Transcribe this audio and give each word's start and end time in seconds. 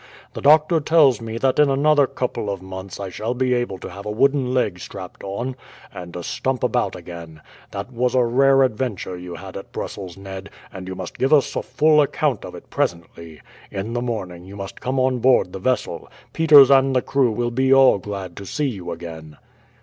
The 0.33 0.41
doctor 0.41 0.79
tells 0.79 1.21
me 1.21 1.37
that 1.37 1.59
in 1.59 1.69
another 1.69 2.07
couple 2.07 2.49
of 2.49 2.59
months 2.59 2.99
I 2.99 3.09
shall 3.09 3.35
be 3.35 3.53
able 3.53 3.77
to 3.77 3.89
have 3.91 4.03
a 4.07 4.11
wooden 4.11 4.51
leg 4.51 4.79
strapped 4.79 5.23
on, 5.23 5.55
and 5.93 6.13
to 6.15 6.23
stump 6.23 6.63
about 6.63 6.95
again. 6.95 7.39
That 7.69 7.93
was 7.93 8.15
a 8.15 8.23
rare 8.25 8.63
adventure 8.63 9.15
you 9.15 9.35
had 9.35 9.55
at 9.55 9.71
Brussels, 9.71 10.17
Ned; 10.17 10.49
and 10.73 10.87
you 10.87 10.95
must 10.95 11.19
give 11.19 11.31
us 11.31 11.55
a 11.55 11.61
full 11.61 12.01
account 12.01 12.43
of 12.45 12.55
it 12.55 12.71
presently. 12.71 13.41
In 13.69 13.93
the 13.93 14.01
morning 14.01 14.43
you 14.43 14.55
must 14.55 14.81
come 14.81 14.99
on 14.99 15.19
board 15.19 15.53
the 15.53 15.59
vessel, 15.59 16.09
Peters 16.33 16.71
and 16.71 16.95
the 16.95 17.03
crew 17.03 17.29
will 17.31 17.51
be 17.51 17.71
all 17.71 17.99
glad 17.99 18.35
to 18.37 18.45
see 18.47 18.69
you 18.69 18.91
again." 18.91 19.37